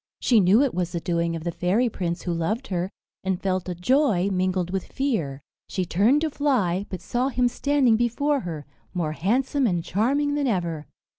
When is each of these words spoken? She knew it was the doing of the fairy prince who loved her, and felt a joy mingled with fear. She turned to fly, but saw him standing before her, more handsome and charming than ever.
She 0.19 0.39
knew 0.39 0.63
it 0.63 0.73
was 0.73 0.93
the 0.93 0.99
doing 0.99 1.35
of 1.35 1.43
the 1.43 1.51
fairy 1.51 1.87
prince 1.87 2.23
who 2.23 2.33
loved 2.33 2.69
her, 2.69 2.89
and 3.23 3.39
felt 3.39 3.69
a 3.69 3.75
joy 3.75 4.29
mingled 4.31 4.71
with 4.71 4.87
fear. 4.91 5.43
She 5.69 5.85
turned 5.85 6.21
to 6.21 6.31
fly, 6.31 6.87
but 6.89 7.01
saw 7.01 7.29
him 7.29 7.47
standing 7.47 7.97
before 7.97 8.39
her, 8.39 8.65
more 8.95 9.11
handsome 9.11 9.67
and 9.67 9.83
charming 9.83 10.33
than 10.33 10.47
ever. 10.47 10.87